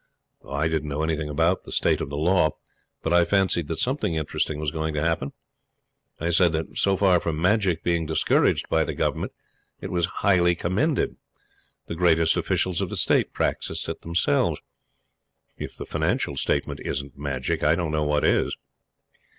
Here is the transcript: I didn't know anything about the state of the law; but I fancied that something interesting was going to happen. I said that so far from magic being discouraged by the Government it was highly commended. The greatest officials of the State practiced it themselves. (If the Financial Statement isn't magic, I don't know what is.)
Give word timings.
I 0.49 0.67
didn't 0.67 0.89
know 0.89 1.03
anything 1.03 1.29
about 1.29 1.61
the 1.61 1.71
state 1.71 2.01
of 2.01 2.09
the 2.09 2.17
law; 2.17 2.55
but 3.03 3.13
I 3.13 3.23
fancied 3.23 3.67
that 3.67 3.77
something 3.77 4.15
interesting 4.15 4.59
was 4.59 4.71
going 4.71 4.95
to 4.95 4.99
happen. 5.01 5.31
I 6.19 6.31
said 6.31 6.53
that 6.53 6.75
so 6.75 6.97
far 6.97 7.19
from 7.19 7.39
magic 7.39 7.83
being 7.83 8.07
discouraged 8.07 8.67
by 8.67 8.83
the 8.83 8.95
Government 8.95 9.31
it 9.79 9.91
was 9.91 10.07
highly 10.25 10.55
commended. 10.55 11.17
The 11.85 11.93
greatest 11.93 12.35
officials 12.35 12.81
of 12.81 12.89
the 12.89 12.97
State 12.97 13.31
practiced 13.31 13.87
it 13.87 14.01
themselves. 14.01 14.59
(If 15.55 15.77
the 15.77 15.85
Financial 15.85 16.35
Statement 16.35 16.79
isn't 16.83 17.15
magic, 17.15 17.61
I 17.63 17.75
don't 17.75 17.91
know 17.91 18.01
what 18.03 18.23
is.) 18.23 18.57